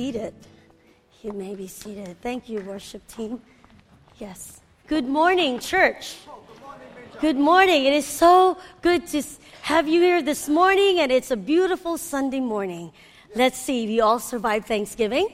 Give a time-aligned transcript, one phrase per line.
[0.00, 0.32] seated.
[1.22, 2.16] You may be seated.
[2.22, 3.38] Thank you, worship team.
[4.18, 4.62] Yes.
[4.86, 6.16] Good morning, church.
[7.20, 7.84] Good morning.
[7.84, 9.22] It is so good to
[9.60, 12.92] have you here this morning, and it's a beautiful Sunday morning.
[13.34, 15.28] Let's see, we all survived Thanksgiving.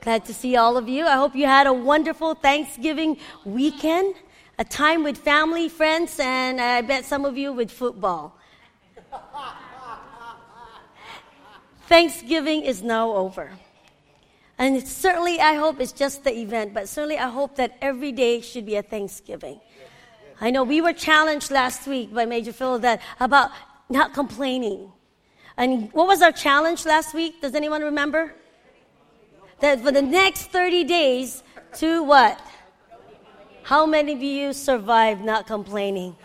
[0.00, 1.04] Glad to see all of you.
[1.04, 4.14] I hope you had a wonderful Thanksgiving weekend,
[4.58, 8.34] a time with family, friends, and I bet some of you with football.
[11.86, 13.50] Thanksgiving is now over.
[14.60, 18.42] And certainly, I hope it's just the event, but certainly, I hope that every day
[18.42, 19.58] should be a Thanksgiving.
[20.38, 23.52] I know we were challenged last week by Major Phil that about
[23.88, 24.92] not complaining.
[25.56, 27.40] And what was our challenge last week?
[27.40, 28.34] Does anyone remember?
[29.60, 31.42] That for the next 30 days,
[31.78, 32.38] to what?
[33.62, 36.16] How many of you survived not complaining?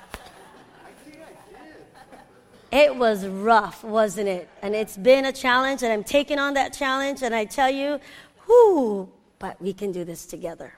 [2.76, 4.50] It was rough, wasn't it?
[4.62, 8.02] And it's been a challenge, and I'm taking on that challenge, and I tell you,
[8.48, 10.74] whoo, but we can do this together.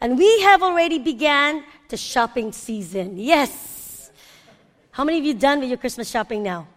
[0.00, 3.18] And we have already began the shopping season.
[3.18, 4.10] Yes.
[4.92, 6.68] How many of you done with your Christmas shopping now?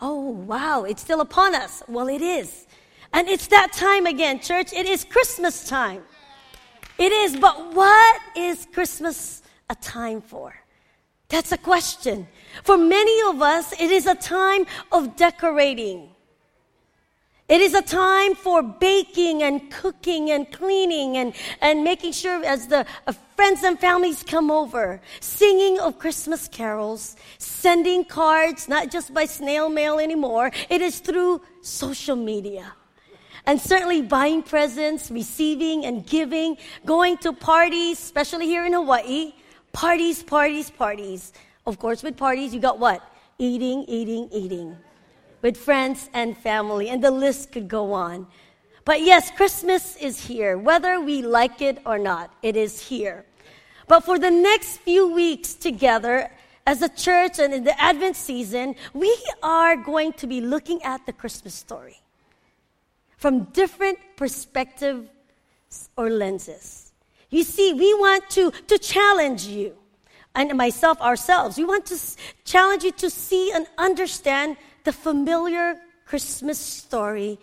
[0.00, 1.82] Oh, wow, it's still upon us.
[1.88, 2.66] Well, it is.
[3.12, 4.72] And it's that time again, church.
[4.72, 6.02] It is Christmas time.
[6.98, 10.54] It is, but what is Christmas a time for?
[11.28, 12.28] That's a question.
[12.62, 16.10] For many of us, it is a time of decorating.
[17.48, 22.66] It is a time for baking and cooking and cleaning and, and making sure as
[22.66, 29.14] the uh, friends and families come over, singing of Christmas carols, sending cards, not just
[29.14, 32.72] by snail mail anymore, it is through social media.
[33.46, 39.32] And certainly buying presents, receiving and giving, going to parties, especially here in Hawaii,
[39.76, 41.34] Parties, parties, parties.
[41.66, 43.02] Of course, with parties, you got what?
[43.38, 44.74] Eating, eating, eating.
[45.46, 48.26] With friends and family, and the list could go on.
[48.84, 50.58] But yes, Christmas is here.
[50.58, 53.24] Whether we like it or not, it is here.
[53.86, 56.32] But for the next few weeks together,
[56.66, 61.06] as a church and in the Advent season, we are going to be looking at
[61.06, 62.00] the Christmas story
[63.16, 65.08] from different perspectives
[65.96, 66.92] or lenses.
[67.30, 69.76] You see, we want to, to challenge you
[70.34, 71.56] and myself, ourselves.
[71.56, 71.98] We want to
[72.44, 75.76] challenge you to see and understand the familiar
[76.06, 77.38] Christmas story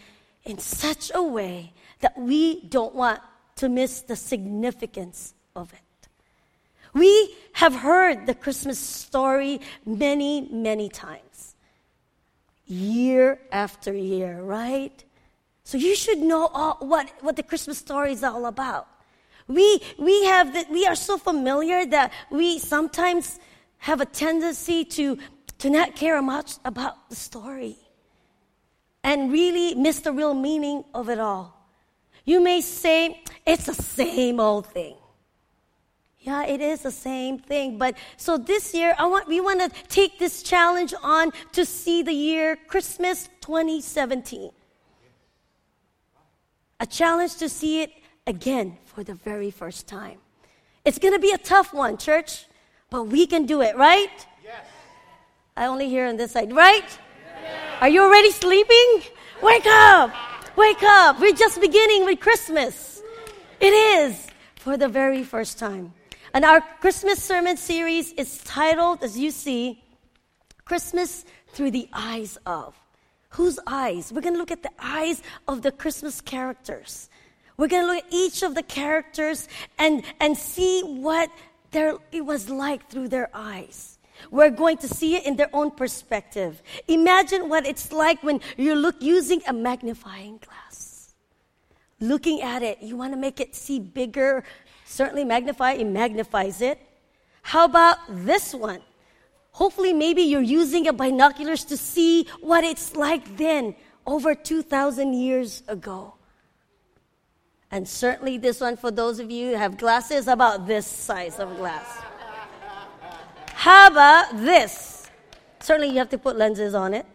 [0.45, 3.19] in such a way that we don't want
[3.57, 6.07] to miss the significance of it.
[6.93, 11.55] We have heard the Christmas story many, many times,
[12.65, 15.03] year after year, right?
[15.65, 18.87] So you should know all, what, what the Christmas story is all about.
[19.49, 23.37] We, we, have the, we are so familiar that we sometimes
[23.79, 25.17] have a tendency to,
[25.63, 27.77] to not care much about the story
[29.01, 31.57] and really miss the real meaning of it all.
[32.25, 34.97] You may say, it's the same old thing.
[36.19, 37.77] Yeah, it is the same thing.
[37.77, 42.03] But so this year, I want, we want to take this challenge on to see
[42.03, 44.51] the year Christmas 2017.
[46.81, 47.91] A challenge to see it
[48.27, 50.17] again for the very first time.
[50.83, 52.47] It's going to be a tough one, church,
[52.89, 54.27] but we can do it, right?
[55.55, 56.83] I only hear on this side, right?
[56.83, 57.81] Yes.
[57.81, 59.03] Are you already sleeping?
[59.41, 60.11] Wake up!
[60.55, 61.19] Wake up!
[61.19, 63.01] We're just beginning with Christmas.
[63.59, 65.93] It is for the very first time.
[66.33, 69.83] And our Christmas sermon series is titled, as you see,
[70.65, 72.73] Christmas Through the Eyes of.
[73.29, 74.11] Whose eyes?
[74.11, 77.09] We're going to look at the eyes of the Christmas characters.
[77.57, 79.47] We're going to look at each of the characters
[79.77, 81.29] and, and see what
[81.69, 83.92] their, it was like through their eyes.
[84.31, 86.61] We're going to see it in their own perspective.
[86.87, 91.13] Imagine what it's like when you're look, using a magnifying glass.
[91.99, 94.43] Looking at it, you want to make it see bigger,
[94.85, 96.79] certainly magnify, it magnifies it.
[97.41, 98.81] How about this one?
[99.51, 105.63] Hopefully, maybe you're using a binoculars to see what it's like then, over 2,000 years
[105.67, 106.15] ago.
[107.71, 111.55] And certainly this one for those of you who have glasses about this size of
[111.57, 111.85] glass.
[113.63, 115.09] How about this?
[115.61, 117.05] Certainly you have to put lenses on it.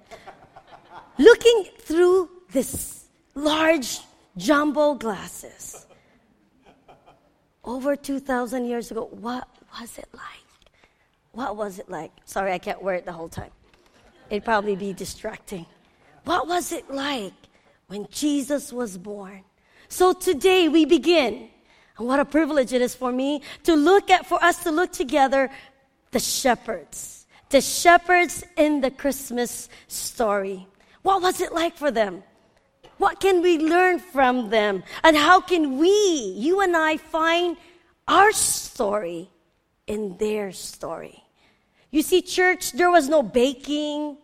[1.18, 3.04] Looking through this
[3.34, 4.00] large
[4.38, 5.86] jumbo glasses.
[7.62, 9.46] Over 2,000 years ago, what
[9.78, 10.48] was it like?
[11.32, 12.12] What was it like?
[12.24, 13.50] Sorry, I can't wear it the whole time.
[14.30, 15.66] It'd probably be distracting.
[16.24, 17.34] What was it like
[17.88, 19.44] when Jesus was born?
[19.90, 21.50] So today we begin.
[21.98, 24.92] And what a privilege it is for me to look at, for us to look
[24.92, 25.50] together,
[26.10, 27.26] the shepherds.
[27.50, 30.66] The shepherds in the Christmas story.
[31.02, 32.22] What was it like for them?
[32.98, 34.82] What can we learn from them?
[35.04, 37.56] And how can we, you and I, find
[38.06, 39.30] our story
[39.86, 41.22] in their story?
[41.90, 44.18] You see, church, there was no baking,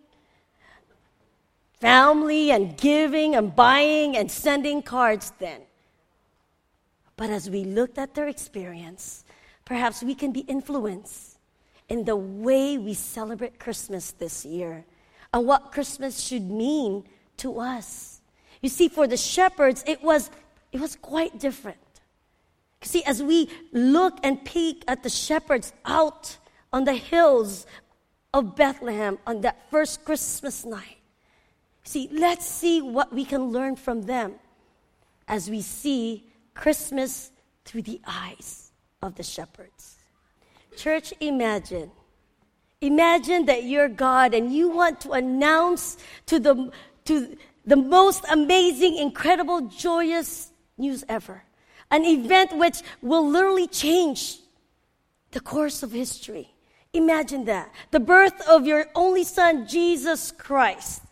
[1.80, 5.62] family, and giving, and buying, and sending cards then.
[7.16, 9.24] But as we looked at their experience,
[9.64, 11.33] perhaps we can be influenced
[11.88, 14.84] in the way we celebrate Christmas this year
[15.32, 17.04] and what Christmas should mean
[17.38, 18.20] to us.
[18.62, 20.30] You see, for the shepherds, it was,
[20.72, 21.78] it was quite different.
[22.82, 26.38] You see, as we look and peek at the shepherds out
[26.72, 27.66] on the hills
[28.32, 30.98] of Bethlehem on that first Christmas night,
[31.82, 34.34] see, let's see what we can learn from them
[35.28, 37.30] as we see Christmas
[37.64, 38.72] through the eyes
[39.02, 39.93] of the shepherds.
[40.76, 41.90] Church, imagine.
[42.80, 46.70] Imagine that you're God and you want to announce to the,
[47.06, 51.42] to the most amazing, incredible, joyous news ever.
[51.90, 54.38] An event which will literally change
[55.30, 56.52] the course of history.
[56.92, 57.72] Imagine that.
[57.90, 61.02] The birth of your only son, Jesus Christ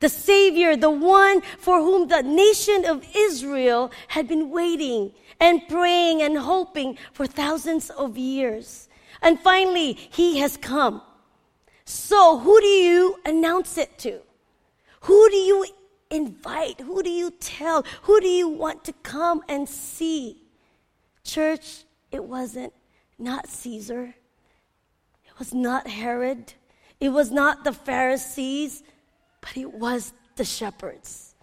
[0.00, 6.22] the Savior, the one for whom the nation of Israel had been waiting and praying
[6.22, 8.87] and hoping for thousands of years.
[9.22, 11.02] And finally, He has come.
[11.84, 14.20] So, who do you announce it to?
[15.02, 15.66] Who do you
[16.10, 16.80] invite?
[16.80, 17.84] Who do you tell?
[18.02, 20.42] Who do you want to come and see?
[21.24, 22.72] Church, it wasn't
[23.18, 24.14] not Caesar.
[25.24, 26.52] It was not Herod.
[27.00, 28.82] It was not the Pharisees
[29.40, 31.34] but it was the shepherds.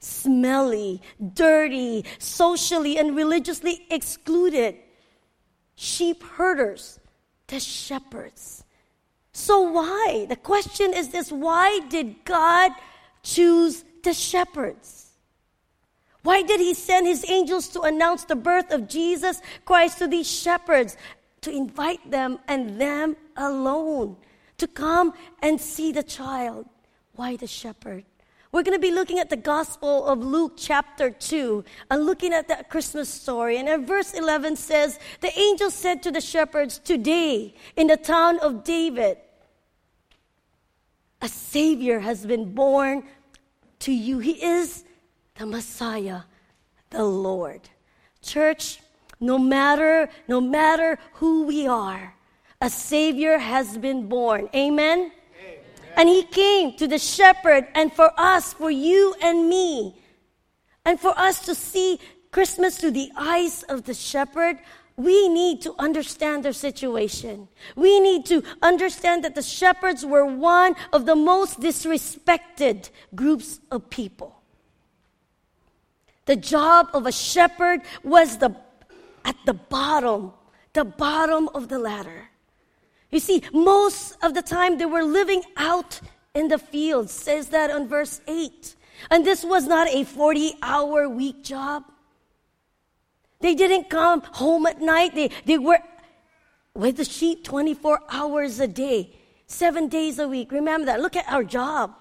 [0.00, 1.00] Smelly,
[1.34, 4.76] dirty, socially and religiously excluded.
[5.76, 7.00] Sheep herders,
[7.54, 8.64] the shepherds.
[9.32, 10.26] So, why?
[10.28, 12.72] The question is this why did God
[13.22, 15.12] choose the shepherds?
[16.22, 20.28] Why did he send his angels to announce the birth of Jesus Christ to these
[20.28, 20.96] shepherds?
[21.42, 24.16] To invite them and them alone
[24.58, 26.66] to come and see the child.
[27.14, 28.04] Why the shepherd?
[28.54, 32.46] We're going to be looking at the Gospel of Luke, chapter 2, and looking at
[32.46, 33.56] that Christmas story.
[33.56, 38.38] And in verse 11 says, The angel said to the shepherds, Today, in the town
[38.38, 39.18] of David,
[41.20, 43.02] a Savior has been born
[43.80, 44.20] to you.
[44.20, 44.84] He is
[45.34, 46.20] the Messiah,
[46.90, 47.68] the Lord.
[48.22, 48.78] Church,
[49.18, 52.14] no matter, no matter who we are,
[52.60, 54.48] a Savior has been born.
[54.54, 55.10] Amen?
[55.96, 60.00] And he came to the shepherd and for us, for you and me.
[60.84, 61.98] And for us to see
[62.30, 64.58] Christmas through the eyes of the shepherd,
[64.96, 67.48] we need to understand their situation.
[67.74, 73.90] We need to understand that the shepherds were one of the most disrespected groups of
[73.90, 74.40] people.
[76.26, 78.54] The job of a shepherd was the,
[79.24, 80.32] at the bottom,
[80.72, 82.30] the bottom of the ladder.
[83.14, 86.00] You see, most of the time they were living out
[86.34, 88.74] in the fields, says that on verse 8.
[89.08, 91.84] And this was not a 40 hour week job.
[93.38, 95.14] They didn't come home at night.
[95.14, 95.78] They, they were
[96.74, 99.14] with the sheep 24 hours a day,
[99.46, 100.50] seven days a week.
[100.50, 101.00] Remember that.
[101.00, 101.94] Look at our job.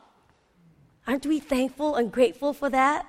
[1.05, 3.05] Aren't we thankful and grateful for that?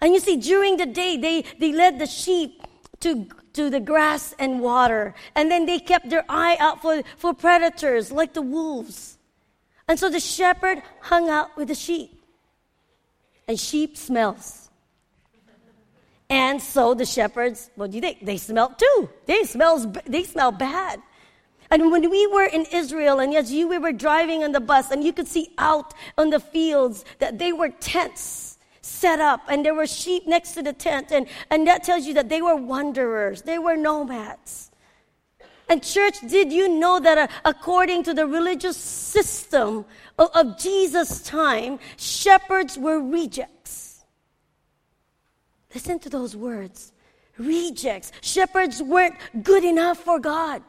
[0.00, 2.62] And you see, during the day, they, they led the sheep
[2.98, 5.14] to to the grass and water.
[5.34, 9.18] And then they kept their eye out for, for predators like the wolves.
[9.88, 12.22] And so the shepherd hung out with the sheep.
[13.46, 14.70] And sheep smells.
[16.30, 18.24] And so the shepherds, what do you think?
[18.24, 19.10] They smell too.
[19.26, 21.02] They smells they smell bad.
[21.70, 24.90] And when we were in Israel, and as you we were driving on the bus,
[24.90, 28.51] and you could see out on the fields that they were tents
[28.82, 31.12] set up and there were sheep next to the tent.
[31.12, 34.70] And, and that tells you that they were wanderers, they were nomads.
[35.68, 39.86] And, church, did you know that uh, according to the religious system
[40.18, 44.04] of, of Jesus' time, shepherds were rejects?
[45.72, 46.92] Listen to those words
[47.38, 48.12] rejects.
[48.20, 50.62] Shepherds weren't good enough for God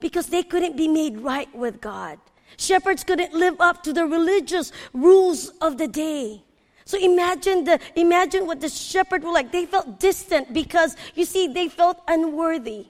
[0.00, 2.18] because they couldn't be made right with God.
[2.56, 6.44] Shepherds couldn't live up to the religious rules of the day.
[6.88, 9.52] So imagine the imagine what the shepherd were like.
[9.52, 12.86] They felt distant because you see they felt unworthy.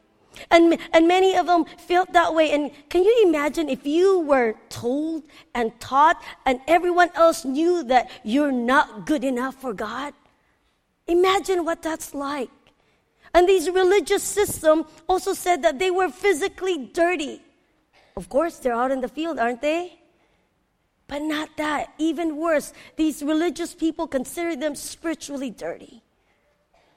[0.53, 2.53] And, and many of them felt that way.
[2.53, 8.09] And can you imagine if you were told and taught and everyone else knew that
[8.23, 10.15] you're not good enough for God?
[11.09, 12.51] Imagine what that's like.
[13.35, 17.43] And these religious system also said that they were physically dirty.
[18.17, 19.98] Of course, they're out in the field, aren't they?
[21.09, 21.95] But not that.
[21.99, 26.03] Even worse, these religious people consider them spiritually dirty.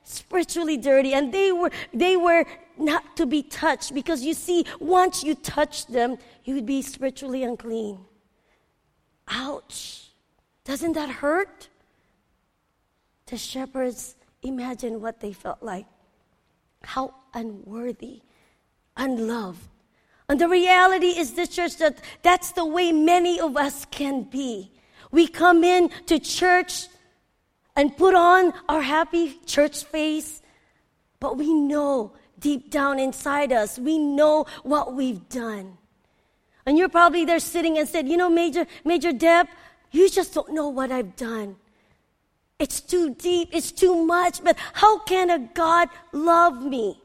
[0.03, 1.13] Spiritually dirty.
[1.13, 2.45] And they were, they were
[2.77, 7.43] not to be touched because you see, once you touch them, you would be spiritually
[7.43, 7.99] unclean.
[9.29, 10.09] Ouch.
[10.65, 11.69] Doesn't that hurt?
[13.27, 15.85] The shepherds, imagine what they felt like.
[16.83, 18.21] How unworthy,
[18.97, 19.59] unloved.
[20.31, 24.71] And the reality is this church that that's the way many of us can be.
[25.11, 26.87] We come in to church
[27.75, 30.41] and put on our happy church face,
[31.19, 35.77] but we know deep down inside us, we know what we've done.
[36.65, 39.47] And you're probably there sitting and said, you know, Major, Major Deb,
[39.91, 41.57] you just don't know what I've done.
[42.57, 47.00] It's too deep, it's too much, but how can a God love me?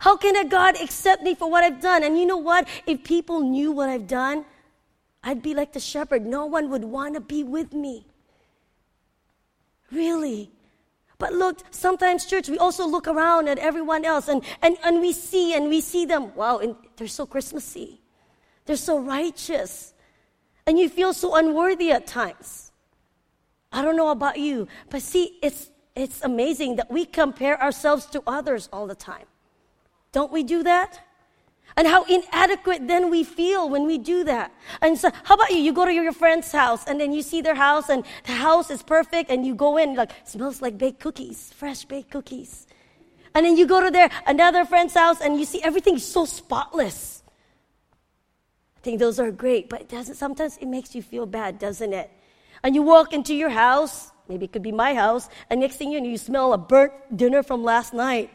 [0.00, 2.02] How can a God accept me for what I've done?
[2.02, 2.66] And you know what?
[2.86, 4.46] If people knew what I've done,
[5.22, 6.24] I'd be like the shepherd.
[6.24, 8.06] No one would want to be with me.
[9.92, 10.50] Really.
[11.18, 15.12] But look, sometimes, church, we also look around at everyone else and, and, and we
[15.12, 18.00] see and we see them, wow, and they're so Christmassy.
[18.64, 19.92] They're so righteous.
[20.66, 22.72] And you feel so unworthy at times.
[23.70, 28.22] I don't know about you, but see, it's, it's amazing that we compare ourselves to
[28.26, 29.26] others all the time.
[30.12, 31.00] Don't we do that?
[31.76, 34.52] And how inadequate then we feel when we do that.
[34.82, 35.58] And so, how about you?
[35.58, 38.70] You go to your friend's house and then you see their house and the house
[38.70, 42.66] is perfect and you go in like smells like baked cookies, fresh baked cookies.
[43.34, 47.22] And then you go to their another friend's house and you see everything so spotless.
[48.76, 51.92] I think those are great, but it doesn't sometimes it makes you feel bad, doesn't
[51.92, 52.10] it?
[52.62, 55.92] And you walk into your house, maybe it could be my house, and next thing
[55.92, 58.30] you know, you smell a burnt dinner from last night.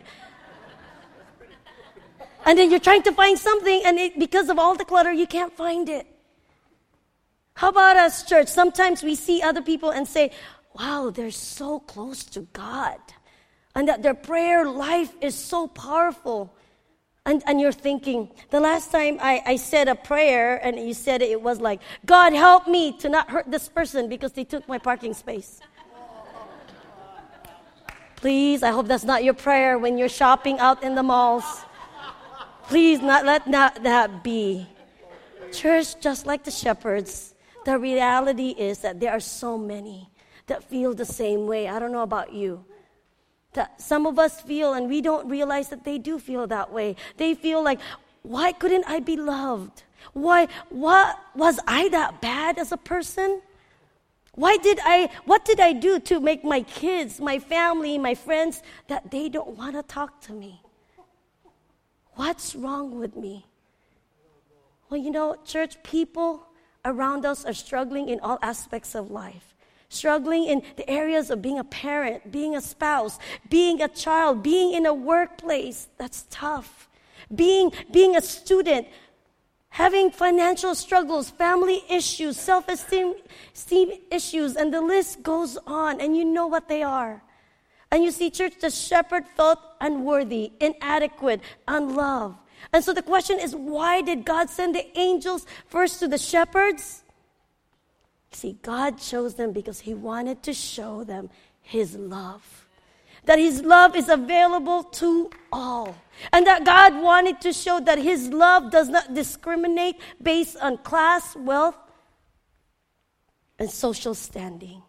[2.45, 5.25] And then you're trying to find something, and it, because of all the clutter, you
[5.25, 6.05] can't find it.
[7.55, 8.47] How about us, church?
[8.47, 10.31] Sometimes we see other people and say,
[10.77, 12.99] wow, they're so close to God.
[13.73, 16.53] And that their prayer life is so powerful.
[17.25, 21.21] And, and you're thinking, the last time I, I said a prayer and you said
[21.21, 24.67] it, it was like, God help me to not hurt this person because they took
[24.67, 25.59] my parking space.
[28.17, 31.43] Please, I hope that's not your prayer when you're shopping out in the malls.
[32.67, 34.67] Please not let not that be.
[35.51, 40.09] Church, just like the shepherds, the reality is that there are so many
[40.47, 41.67] that feel the same way.
[41.67, 42.65] I don't know about you.
[43.53, 46.95] That some of us feel, and we don't realize that they do feel that way.
[47.17, 47.79] They feel like,
[48.23, 49.83] why couldn't I be loved?
[50.13, 53.41] Why, what was I that bad as a person?
[54.33, 58.61] Why did I, what did I do to make my kids, my family, my friends,
[58.87, 60.61] that they don't want to talk to me?
[62.15, 63.45] What's wrong with me?
[64.89, 66.47] Well, you know, church people
[66.85, 69.53] around us are struggling in all aspects of life.
[69.89, 73.19] Struggling in the areas of being a parent, being a spouse,
[73.49, 75.87] being a child, being in a workplace.
[75.97, 76.89] That's tough.
[77.33, 78.87] Being, being a student,
[79.69, 83.15] having financial struggles, family issues, self esteem
[84.11, 87.21] issues, and the list goes on, and you know what they are.
[87.91, 92.37] And you see, church, the shepherd felt unworthy, inadequate, unloved.
[92.73, 97.03] And so the question is why did God send the angels first to the shepherds?
[98.31, 101.29] See, God chose them because He wanted to show them
[101.61, 102.67] His love.
[103.25, 105.95] That His love is available to all.
[106.33, 111.35] And that God wanted to show that His love does not discriminate based on class,
[111.35, 111.77] wealth,
[113.57, 114.81] and social standing.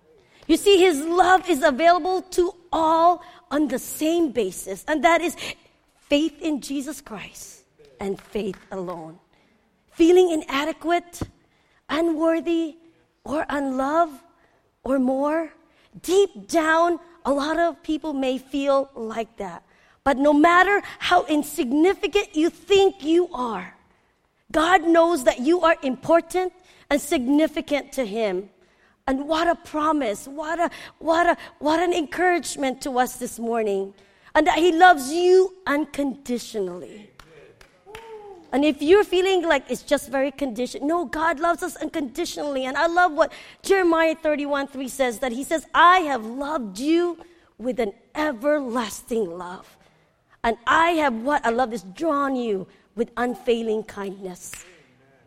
[0.46, 5.36] You see, His love is available to all on the same basis, and that is
[6.08, 7.62] faith in Jesus Christ
[8.00, 9.18] and faith alone.
[9.92, 11.22] Feeling inadequate,
[11.88, 12.76] unworthy,
[13.24, 14.20] or unloved,
[14.84, 15.52] or more,
[16.02, 19.62] deep down, a lot of people may feel like that.
[20.04, 23.74] But no matter how insignificant you think you are,
[24.52, 26.52] God knows that you are important
[26.88, 28.48] and significant to Him.
[29.06, 30.26] And what a promise.
[30.26, 33.94] What a, what a, what an encouragement to us this morning.
[34.34, 37.10] And that He loves you unconditionally.
[38.52, 42.64] And if you're feeling like it's just very conditional, no, God loves us unconditionally.
[42.64, 43.32] And I love what
[43.62, 47.18] Jeremiah 31 3 says that He says, I have loved you
[47.58, 49.76] with an everlasting love.
[50.42, 51.44] And I have what?
[51.44, 54.52] I love this, drawn you with unfailing kindness.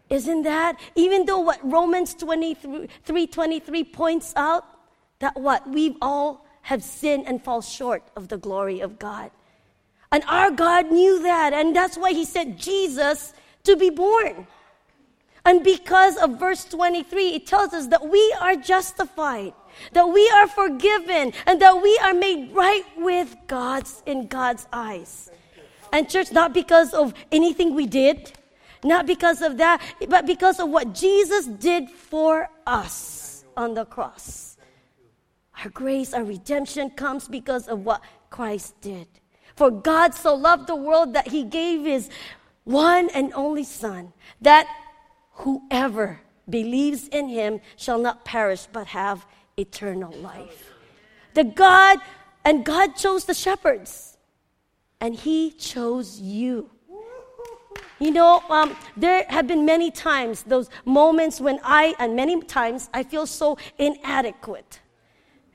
[0.09, 0.79] Isn't that?
[0.95, 2.87] Even though what Romans 23
[3.27, 4.65] 23 points out
[5.19, 5.69] that what?
[5.69, 9.31] We all have sinned and fall short of the glory of God.
[10.11, 14.47] And our God knew that, and that's why He sent Jesus to be born.
[15.45, 19.53] And because of verse 23, it tells us that we are justified,
[19.93, 25.31] that we are forgiven, and that we are made right with God's in God's eyes.
[25.91, 28.31] And church, not because of anything we did,
[28.83, 34.57] not because of that, but because of what Jesus did for us on the cross.
[35.63, 39.07] Our grace, our redemption comes because of what Christ did.
[39.55, 42.09] For God so loved the world that he gave his
[42.63, 44.67] one and only Son, that
[45.31, 49.25] whoever believes in him shall not perish but have
[49.57, 50.71] eternal life.
[51.33, 51.99] The God,
[52.45, 54.17] and God chose the shepherds,
[55.01, 56.69] and he chose you.
[57.99, 62.89] You know, um, there have been many times, those moments when I, and many times,
[62.93, 64.79] I feel so inadequate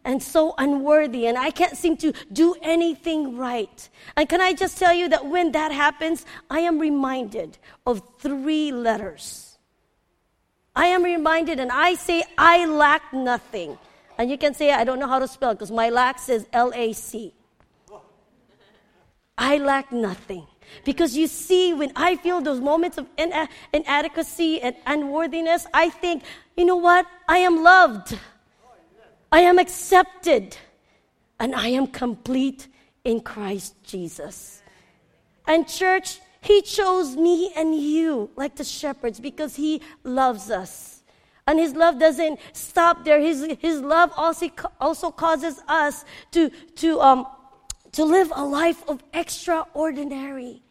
[0.05, 3.89] and so unworthy, and I can't seem to do anything right.
[4.17, 8.71] And can I just tell you that when that happens, I am reminded of three
[8.71, 9.57] letters.
[10.77, 13.79] I am reminded, and I say, I lack nothing.
[14.19, 16.73] And you can say, I don't know how to spell because my lack says L
[16.75, 17.33] A C.
[19.39, 20.47] I lack nothing.
[20.85, 23.07] Because you see, when I feel those moments of
[23.73, 26.25] inadequacy and unworthiness, I think,
[26.57, 27.07] you know what?
[27.29, 28.19] I am loved.
[29.31, 30.57] I am accepted.
[31.39, 32.69] And I am complete
[33.05, 34.63] in Christ Jesus.
[35.47, 41.03] And, church, He chose me and you like the shepherds because He loves us.
[41.47, 43.21] And His love doesn't stop there.
[43.21, 44.49] His, his love also,
[44.81, 47.27] also causes us to, to, um,
[47.95, 50.63] to live a life of extraordinary.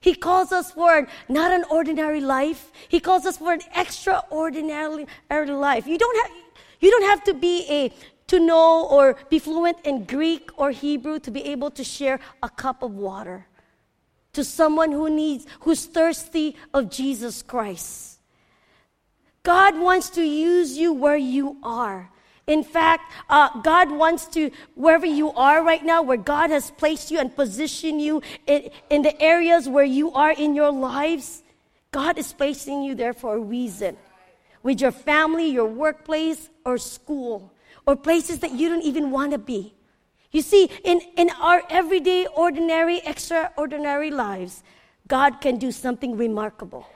[0.00, 2.70] He calls us for not an ordinary life.
[2.88, 5.86] He calls us for an extraordinary life.
[5.86, 6.36] You don't have,
[6.80, 7.92] you don't have to be a
[8.26, 12.48] to know or be fluent in Greek or Hebrew to be able to share a
[12.48, 13.46] cup of water
[14.32, 18.18] to someone who needs who's thirsty of Jesus Christ.
[19.42, 22.10] God wants to use you where you are.
[22.46, 27.10] In fact, uh, God wants to, wherever you are right now, where God has placed
[27.10, 31.42] you and positioned you in, in the areas where you are in your lives,
[31.90, 33.96] God is placing you there for a reason.
[34.62, 37.52] With your family, your workplace, or school,
[37.86, 39.74] or places that you don't even want to be.
[40.30, 44.62] You see, in, in our everyday, ordinary, extraordinary lives,
[45.06, 46.86] God can do something remarkable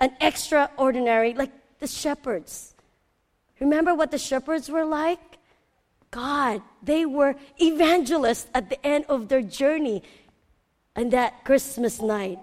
[0.00, 2.73] an extraordinary, like the shepherds.
[3.60, 5.20] Remember what the shepherds were like?
[6.10, 10.02] God, they were evangelists at the end of their journey
[10.94, 12.38] on that Christmas night.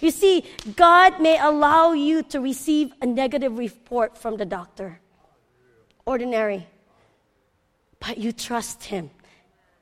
[0.00, 0.44] You see,
[0.76, 5.00] God may allow you to receive a negative report from the doctor.
[6.06, 6.66] Ordinary.
[7.98, 9.10] But you trust Him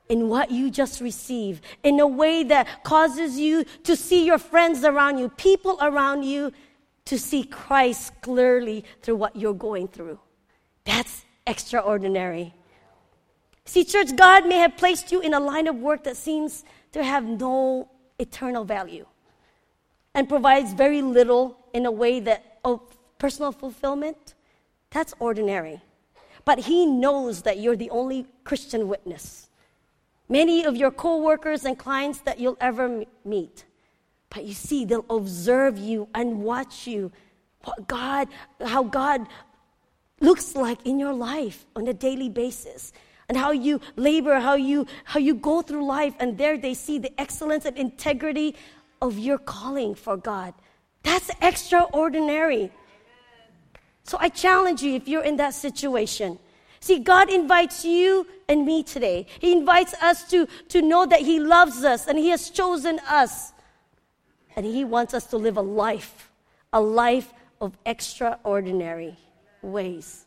[0.09, 4.83] in what you just received in a way that causes you to see your friends
[4.83, 6.51] around you, people around you,
[7.05, 10.19] to see Christ clearly through what you're going through.
[10.89, 12.51] That's extraordinary.
[13.63, 17.03] See, church, God may have placed you in a line of work that seems to
[17.03, 19.05] have no eternal value
[20.15, 22.81] and provides very little in a way that of
[23.19, 24.33] personal fulfillment.
[24.89, 25.79] That's ordinary.
[26.43, 29.47] But He knows that you're the only Christian witness.
[30.27, 33.63] Many of your coworkers and clients that you'll ever meet.
[34.31, 37.11] But you see, they'll observe you and watch you.
[37.63, 38.27] What God,
[38.65, 39.27] how God
[40.21, 42.93] looks like in your life on a daily basis
[43.29, 46.97] and how you labor how you how you go through life and there they see
[46.97, 48.55] the excellence and integrity
[49.01, 50.53] of your calling for god.
[51.03, 52.71] That's extraordinary.
[54.03, 56.39] So i challenge you if you're in that situation.
[56.79, 59.27] See god invites you and me today.
[59.39, 63.53] He invites us to to know that he loves us and he has chosen us.
[64.55, 66.29] And he wants us to live a life
[66.73, 69.17] a life of extraordinary
[69.61, 70.25] ways.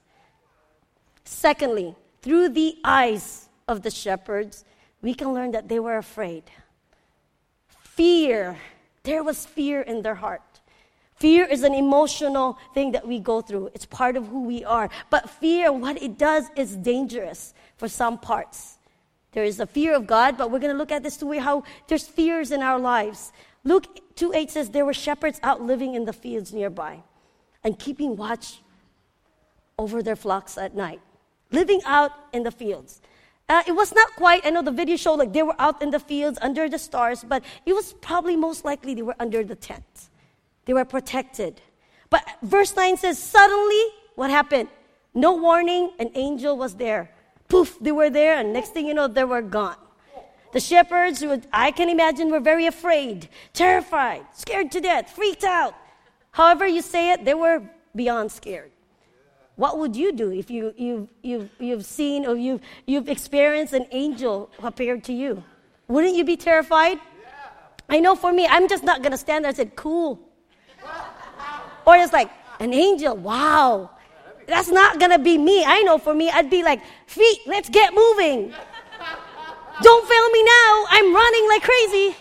[1.25, 4.65] Secondly, through the eyes of the shepherds,
[5.01, 6.45] we can learn that they were afraid.
[7.69, 8.59] Fear,
[9.03, 10.43] there was fear in their heart.
[11.17, 13.71] Fear is an emotional thing that we go through.
[13.75, 14.91] It's part of who we are.
[15.11, 18.79] But fear, what it does, is dangerous for some parts.
[19.33, 21.65] There is a fear of God, but we're going to look at this to how
[21.89, 23.33] there's fears in our lives.
[23.65, 27.03] Luke 2 8 says there were shepherds out living in the fields nearby
[27.63, 28.61] and keeping watch
[29.79, 31.01] over their flocks at night,
[31.51, 33.01] living out in the fields.
[33.49, 35.91] Uh, it was not quite, I know the video showed like they were out in
[35.91, 39.57] the fields under the stars, but it was probably most likely they were under the
[39.57, 40.09] tent.
[40.65, 41.61] They were protected.
[42.09, 43.83] But verse 9 says, Suddenly,
[44.15, 44.69] what happened?
[45.15, 47.11] No warning, an angel was there.
[47.49, 49.77] Poof, they were there, and next thing you know, they were gone.
[50.53, 55.75] The shepherds, I can imagine, were very afraid, terrified, scared to death, freaked out.
[56.31, 57.63] However, you say it, they were
[57.95, 58.72] beyond scared.
[59.57, 63.87] What would you do if you, you've, you've, you've seen or you've, you've experienced an
[63.91, 65.45] angel appear to you?
[65.89, 66.99] Wouldn't you be terrified?
[67.89, 70.19] I know for me, I'm just not going to stand there and say, cool.
[71.87, 73.91] or it's like, an angel, wow.
[74.47, 75.65] That's not going to be me.
[75.65, 78.53] I know for me, I'd be like, feet, let's get moving.
[79.83, 80.85] Don't fail me now.
[80.91, 82.17] I'm running like crazy.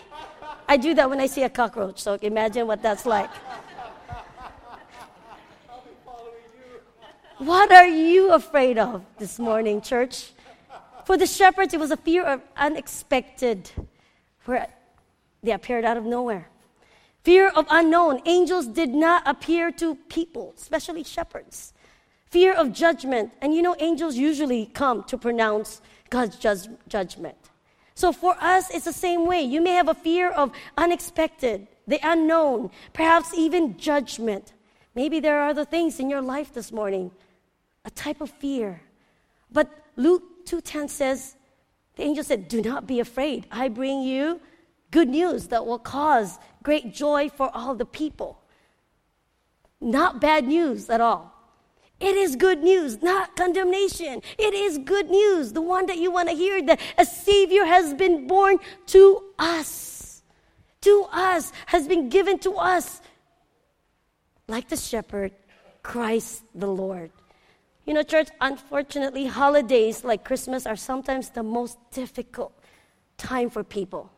[0.68, 3.30] I do that when I see a cockroach, so imagine what that's like.
[7.42, 10.30] What are you afraid of this morning, church?
[11.04, 13.68] For the shepherds, it was a fear of unexpected,
[14.44, 14.68] where
[15.42, 16.46] they appeared out of nowhere.
[17.24, 18.22] Fear of unknown.
[18.26, 21.72] Angels did not appear to people, especially shepherds.
[22.26, 23.32] Fear of judgment.
[23.40, 26.36] And you know, angels usually come to pronounce God's
[26.86, 27.50] judgment.
[27.96, 29.42] So for us, it's the same way.
[29.42, 34.52] You may have a fear of unexpected, the unknown, perhaps even judgment.
[34.94, 37.10] Maybe there are other things in your life this morning
[37.84, 38.82] a type of fear.
[39.50, 41.36] But Luke 2:10 says,
[41.96, 43.46] the angel said, "Do not be afraid.
[43.50, 44.40] I bring you
[44.90, 48.38] good news that will cause great joy for all the people."
[49.80, 51.32] Not bad news at all.
[52.00, 54.22] It is good news, not condemnation.
[54.38, 57.94] It is good news, the one that you want to hear that a Savior has
[57.94, 60.22] been born to us.
[60.80, 63.00] To us, has been given to us.
[64.48, 65.32] Like the shepherd,
[65.82, 67.12] Christ the Lord.
[67.84, 72.52] You know, church, unfortunately, holidays like Christmas are sometimes the most difficult
[73.18, 74.10] time for people.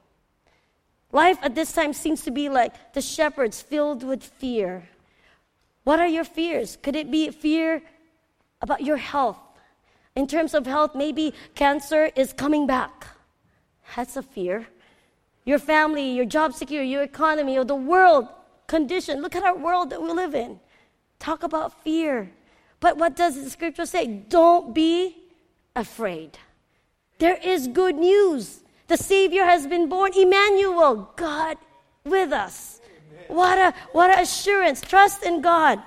[1.13, 4.89] Life at this time seems to be like the shepherds filled with fear.
[5.85, 6.77] What are your fears?
[6.83, 7.83] Could it be fear
[8.61, 9.39] about your health?
[10.17, 13.07] In terms of health, maybe cancer is coming back.
[13.97, 14.67] That's a fear.
[15.45, 18.29] Your family, your job security, your economy, or the world
[18.67, 19.23] condition.
[19.23, 20.59] Look at our world that we live in.
[21.19, 22.31] Talk about fear.
[22.85, 24.07] But what does the scripture say?
[24.07, 25.17] Don't be
[25.75, 26.37] afraid.
[27.17, 28.61] There is good news.
[28.89, 31.57] The Savior has been born, Emmanuel, God
[32.05, 32.83] with us.
[33.29, 34.83] What a what an assurance.
[34.83, 35.81] Trust in God.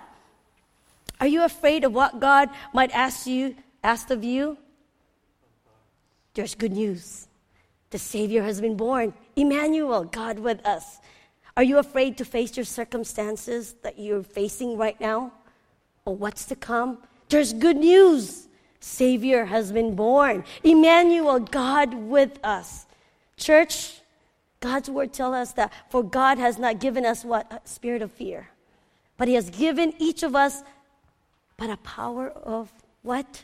[1.22, 4.58] Are you afraid of what God might ask you, ask of you?
[6.34, 7.28] There's good news.
[7.92, 9.14] The Savior has been born.
[9.36, 10.98] Emmanuel, God with us.
[11.56, 15.32] Are you afraid to face your circumstances that you're facing right now?
[16.08, 18.48] Or what's to come, there's good news.
[18.80, 20.46] Savior has been born.
[20.64, 22.86] Emmanuel, God with us.
[23.36, 24.00] Church,
[24.62, 27.52] God's word tells us that for God has not given us what?
[27.52, 28.48] A spirit of fear.
[29.18, 30.64] But He has given each of us
[31.58, 33.44] but a power of what?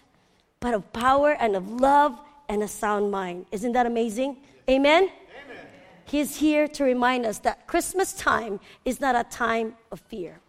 [0.62, 3.48] But of power and of love and a sound mind.
[3.52, 4.38] Isn't that amazing?
[4.70, 5.04] Amen?
[5.04, 5.66] Amen.
[6.06, 10.40] He is here to remind us that Christmas time is not a time of fear.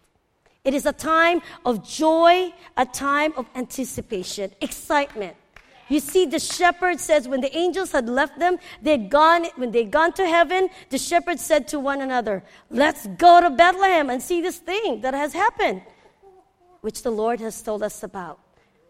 [0.65, 5.37] It is a time of joy, a time of anticipation, excitement.
[5.87, 9.91] You see, the shepherd says when the angels had left them, they'd gone, when they'd
[9.91, 14.41] gone to heaven, the shepherds said to one another, Let's go to Bethlehem and see
[14.41, 15.83] this thing that has happened,
[16.81, 18.39] which the Lord has told us about.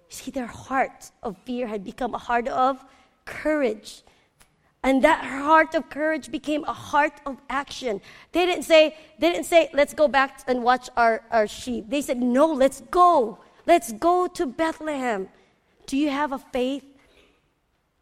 [0.10, 2.82] You see, their heart of fear had become a heart of
[3.26, 4.04] courage.
[4.86, 8.00] And that heart of courage became a heart of action.
[8.34, 11.90] They didn't say, they didn't say, let's go back and watch our, our sheep.
[11.90, 13.40] They said, no, let's go.
[13.66, 15.28] Let's go to Bethlehem.
[15.88, 16.86] Do you have a faith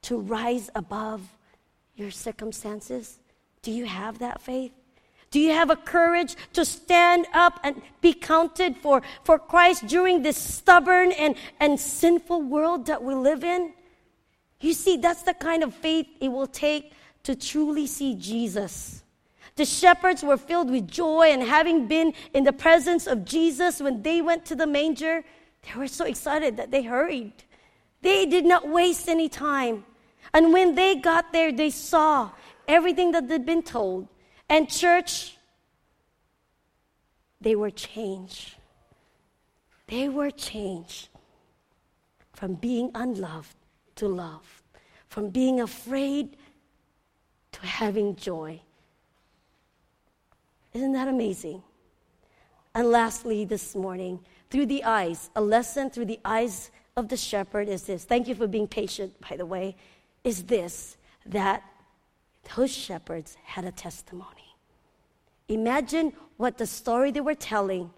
[0.01, 1.21] to rise above
[1.95, 3.17] your circumstances?
[3.61, 4.73] Do you have that faith?
[5.31, 10.21] Do you have a courage to stand up and be counted for, for Christ during
[10.21, 13.71] this stubborn and, and sinful world that we live in?
[14.63, 19.03] You see, that's the kind of faith it will take to truly see Jesus.
[19.57, 24.01] The shepherds were filled with joy, and having been in the presence of Jesus when
[24.01, 25.25] they went to the manger,
[25.63, 27.33] they were so excited that they hurried.
[28.01, 29.83] They did not waste any time.
[30.33, 32.31] And when they got there, they saw
[32.65, 34.07] everything that they'd been told.
[34.49, 35.37] And, church,
[37.41, 38.55] they were changed.
[39.87, 41.09] They were changed
[42.31, 43.57] from being unloved
[43.95, 44.63] to love,
[45.07, 46.37] from being afraid
[47.51, 48.59] to having joy.
[50.73, 51.61] Isn't that amazing?
[52.73, 57.69] And lastly, this morning, through the eyes, a lesson through the eyes of the shepherd
[57.69, 58.05] is this.
[58.05, 59.75] Thank you for being patient, by the way.
[60.23, 61.63] Is this that
[62.55, 64.55] those shepherds had a testimony.
[65.47, 67.91] Imagine what the story they were telling,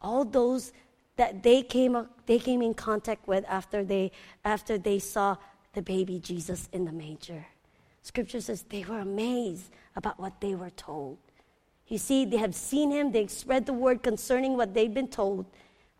[0.00, 0.72] all those
[1.20, 4.10] that they came, they came in contact with after they,
[4.42, 5.36] after they saw
[5.74, 7.44] the baby Jesus in the manger.
[8.00, 11.18] Scripture says they were amazed about what they were told.
[11.88, 15.44] You see, they have seen him, they spread the word concerning what they've been told.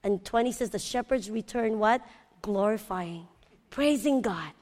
[0.03, 2.01] And 20 says, the shepherds return what?
[2.41, 3.29] Glorifying,
[3.69, 4.53] praising God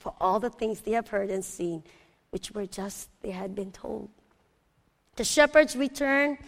[0.00, 1.84] for all the things they have heard and seen,
[2.30, 4.08] which were just they had been told.
[5.14, 6.38] The shepherds returned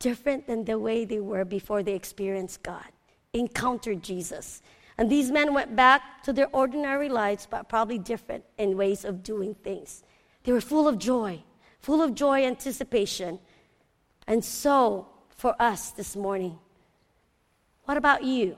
[0.00, 2.90] different than the way they were before they experienced God,
[3.32, 4.62] encountered Jesus.
[4.98, 9.22] And these men went back to their ordinary lives, but probably different in ways of
[9.22, 10.02] doing things.
[10.42, 11.42] They were full of joy,
[11.80, 13.38] full of joy, anticipation.
[14.26, 16.58] And so, for us this morning,
[17.84, 18.56] what about you?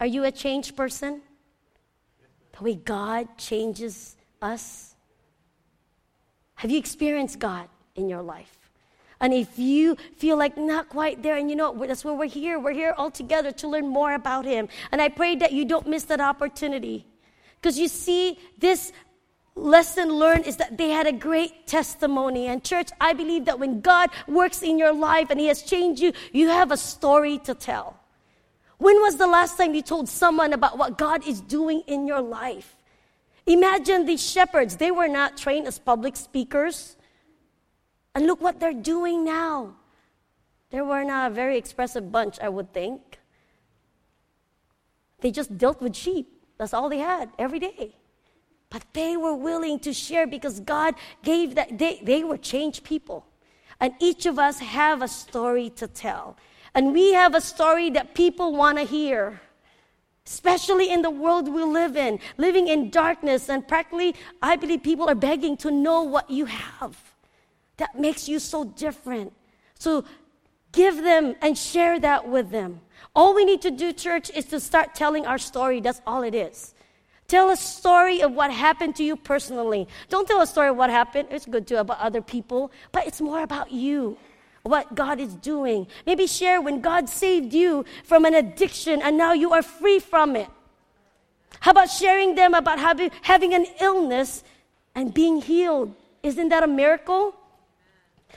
[0.00, 1.22] Are you a changed person?
[2.56, 4.94] The way God changes us?
[6.56, 8.67] Have you experienced God in your life?
[9.20, 12.58] And if you feel like not quite there, and you know, that's where we're here.
[12.58, 14.68] We're here all together to learn more about Him.
[14.92, 17.06] And I pray that you don't miss that opportunity.
[17.60, 18.92] Because you see, this
[19.56, 22.46] lesson learned is that they had a great testimony.
[22.46, 26.00] And, church, I believe that when God works in your life and He has changed
[26.00, 27.98] you, you have a story to tell.
[28.78, 32.20] When was the last time you told someone about what God is doing in your
[32.20, 32.76] life?
[33.46, 34.76] Imagine these shepherds.
[34.76, 36.96] They were not trained as public speakers.
[38.18, 39.76] And look what they're doing now.
[40.70, 43.20] They were not a very expressive bunch, I would think.
[45.20, 46.26] They just dealt with sheep.
[46.58, 47.94] That's all they had every day.
[48.70, 53.24] But they were willing to share because God gave that, they, they were changed people.
[53.78, 56.36] And each of us have a story to tell.
[56.74, 59.40] And we have a story that people want to hear,
[60.26, 63.48] especially in the world we live in, living in darkness.
[63.48, 67.14] And practically, I believe people are begging to know what you have
[67.78, 69.32] that makes you so different.
[69.78, 70.04] So
[70.72, 72.80] give them and share that with them.
[73.14, 75.80] All we need to do, church, is to start telling our story.
[75.80, 76.74] That's all it is.
[77.28, 79.86] Tell a story of what happened to you personally.
[80.08, 81.28] Don't tell a story of what happened.
[81.30, 84.16] It's good to about other people, but it's more about you,
[84.62, 85.86] what God is doing.
[86.06, 90.36] Maybe share when God saved you from an addiction and now you are free from
[90.36, 90.48] it.
[91.60, 94.42] How about sharing them about having, having an illness
[94.94, 95.94] and being healed?
[96.22, 97.34] Isn't that a miracle?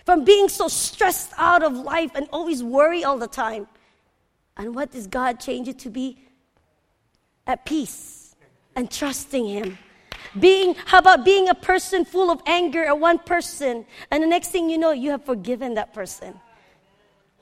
[0.06, 3.68] From being so stressed out of life and always worry all the time.
[4.58, 6.18] And what does God change it to be?
[7.48, 8.36] At peace
[8.76, 9.78] and trusting Him.
[10.40, 14.50] Being, how about being a person full of anger at one person, and the next
[14.50, 16.40] thing you know, you have forgiven that person?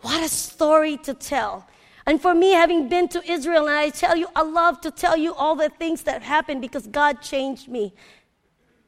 [0.01, 1.67] What a story to tell.
[2.07, 5.15] And for me, having been to Israel, and I tell you, I love to tell
[5.15, 7.93] you all the things that happened because God changed me.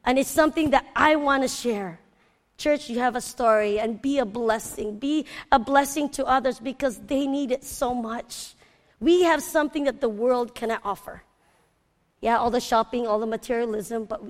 [0.04, 2.00] And it's something that I want to share.
[2.62, 5.00] Church, you have a story and be a blessing.
[5.00, 8.54] Be a blessing to others because they need it so much.
[9.00, 11.24] We have something that the world cannot offer.
[12.22, 14.22] Yeah, all the shopping, all the materialism, but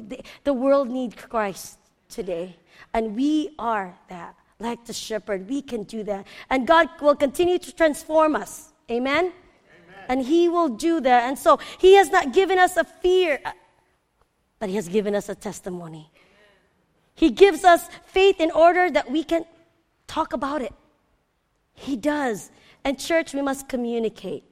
[0.46, 2.56] the world needs Christ today.
[2.94, 4.36] And we are that.
[4.60, 6.26] Like the shepherd, we can do that.
[6.50, 8.72] And God will continue to transform us.
[8.90, 9.26] Amen?
[9.26, 9.34] Amen?
[10.08, 11.24] And He will do that.
[11.28, 13.42] And so He has not given us a fear,
[14.58, 16.10] but He has given us a testimony.
[17.22, 19.46] He gives us faith in order that we can
[20.08, 20.74] talk about it.
[21.76, 22.50] He does.
[22.84, 24.44] And, church, we must communicate.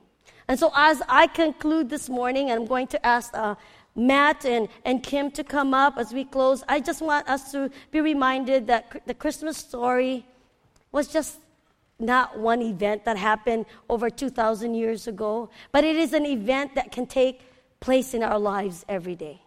[0.47, 3.55] And so, as I conclude this morning, and I'm going to ask uh,
[3.95, 6.63] Matt and, and Kim to come up as we close.
[6.69, 10.27] I just want us to be reminded that the Christmas story
[10.91, 11.39] was just
[11.97, 16.91] not one event that happened over 2,000 years ago, but it is an event that
[16.91, 17.41] can take
[17.79, 19.41] place in our lives every day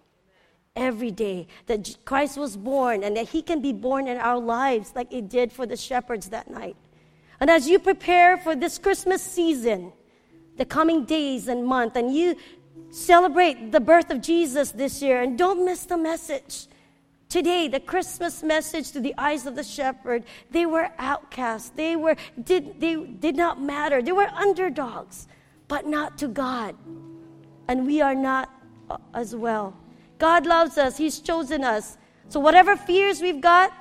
[0.75, 4.93] every day that Christ was born and that He can be born in our lives
[4.95, 6.77] like He did for the shepherds that night.
[7.41, 9.93] And as you prepare for this Christmas season,
[10.57, 12.37] the coming days and month, and you
[12.91, 16.67] celebrate the birth of Jesus this year, and don't miss the message.
[17.29, 21.71] Today, the Christmas message to the eyes of the shepherd, they were outcasts.
[21.71, 24.03] They, were, did, they did not matter.
[24.03, 25.29] They were underdogs,
[25.67, 26.77] but not to God.
[27.69, 28.51] And we are not
[28.91, 29.75] uh, as well.
[30.23, 31.99] God loves us, He's chosen us.
[32.29, 33.73] So, whatever fears we've got,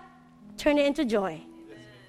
[0.58, 1.39] turn it into joy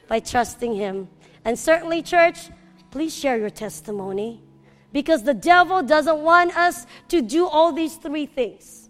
[0.09, 1.07] by trusting Him.
[1.45, 2.49] And certainly, church,
[2.90, 4.40] please share your testimony
[4.90, 8.88] because the devil doesn't want us to do all these three things.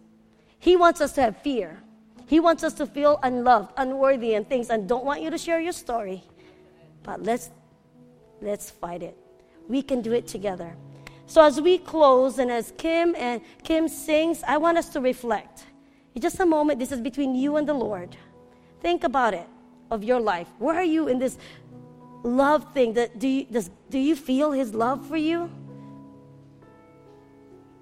[0.61, 1.83] He wants us to have fear.
[2.28, 5.59] He wants us to feel unloved, unworthy, and things, and don't want you to share
[5.59, 6.22] your story.
[7.02, 7.50] But let's
[8.40, 9.18] let's fight it.
[9.66, 10.76] We can do it together.
[11.33, 15.64] So as we close and as Kim and Kim sings, I want us to reflect.
[16.14, 18.14] In just a moment, this is between you and the Lord.
[18.83, 19.47] Think about it
[19.90, 20.49] of your life.
[20.59, 21.38] Where are you in this
[22.23, 22.92] love thing?
[22.92, 25.51] That do you, does, do you feel His love for you?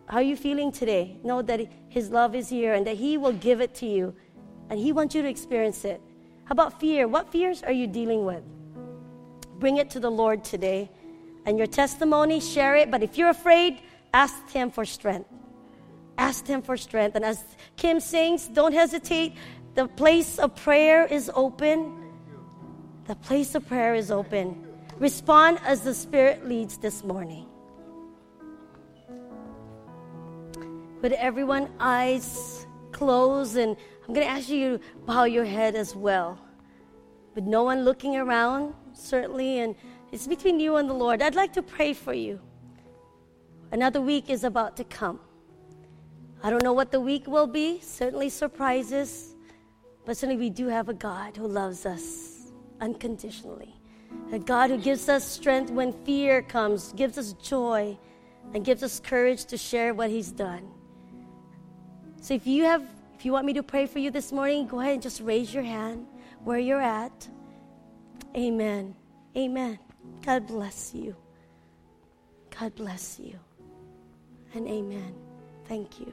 [0.07, 1.19] How are you feeling today?
[1.25, 4.15] Know that His love is here and that He will give it to you,
[4.69, 6.01] and He wants you to experience it.
[6.45, 7.09] How about fear?
[7.09, 8.45] What fears are you dealing with?
[9.59, 10.89] Bring it to the Lord today.
[11.47, 12.91] And your testimony, share it.
[12.91, 13.81] But if you're afraid,
[14.13, 15.29] ask Him for strength.
[16.19, 17.17] Ask Him for strength.
[17.17, 17.43] And as
[17.77, 19.35] Kim sings, don't hesitate.
[19.75, 21.97] The place of prayer is open.
[23.07, 24.67] The place of prayer is open.
[24.99, 27.47] Respond as the Spirit leads this morning.
[31.01, 33.77] With everyone eyes closed, and
[34.07, 36.39] I'm going to ask you to bow your head as well.
[37.35, 39.75] With no one looking around, certainly, and
[40.13, 41.23] it's between you and the Lord.
[41.23, 42.41] I'd like to pray for you.
[43.73, 45.21] Another week is about to come.
[46.43, 49.37] I don't know what the week will be, certainly surprises,
[50.05, 53.75] but certainly we do have a God who loves us unconditionally.
[54.33, 57.97] A God who gives us strength when fear comes, gives us joy,
[58.55, 60.69] and gives us courage to share what He's done.
[62.21, 62.83] So if you have
[63.15, 65.53] if you want me to pray for you this morning, go ahead and just raise
[65.53, 66.07] your hand
[66.43, 67.29] where you're at.
[68.35, 68.95] Amen.
[69.37, 69.79] Amen.
[70.25, 71.17] God bless you.
[72.59, 73.39] God bless you.
[74.55, 75.15] And amen.
[75.67, 76.13] Thank you.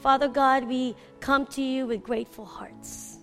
[0.00, 3.18] Father God, we come to you with grateful hearts.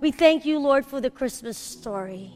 [0.00, 2.32] We thank you, Lord, for the Christmas story.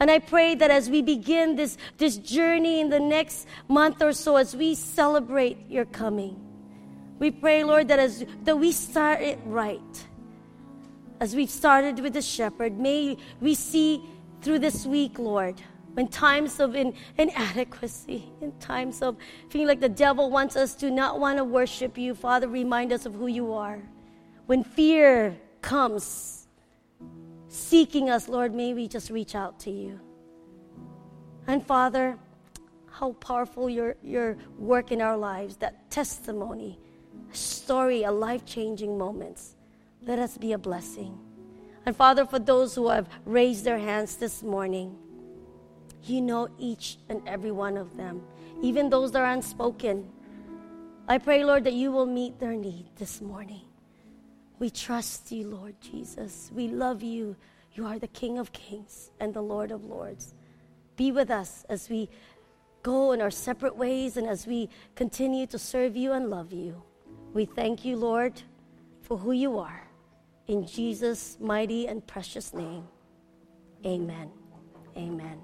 [0.00, 4.12] And I pray that as we begin this, this journey in the next month or
[4.12, 6.38] so, as we celebrate your coming,
[7.18, 10.06] we pray, Lord, that as that we start it right,
[11.20, 14.02] as we've started with the shepherd, may we see
[14.42, 15.60] through this week, Lord,
[15.94, 19.16] when times of in, inadequacy, in times of
[19.48, 23.06] feeling like the devil wants us to not want to worship you, Father, remind us
[23.06, 23.82] of who you are.
[24.46, 26.46] When fear comes
[27.48, 29.98] seeking us, Lord, may we just reach out to you.
[31.46, 32.18] And Father,
[32.90, 36.78] how powerful your, your work in our lives, that testimony
[37.30, 39.54] a story, a life changing moments.
[40.02, 41.18] Let us be a blessing.
[41.86, 44.96] And Father, for those who have raised their hands this morning,
[46.04, 48.22] you know each and every one of them,
[48.62, 50.08] even those that are unspoken.
[51.06, 53.62] I pray, Lord, that you will meet their need this morning.
[54.58, 56.50] We trust you, Lord Jesus.
[56.54, 57.36] We love you.
[57.72, 60.34] You are the King of kings and the Lord of lords.
[60.96, 62.10] Be with us as we
[62.82, 66.82] go in our separate ways and as we continue to serve you and love you.
[67.32, 68.42] We thank you, Lord,
[69.02, 69.87] for who you are.
[70.48, 72.84] In Jesus' mighty and precious name,
[73.86, 74.30] amen.
[74.96, 75.40] Amen.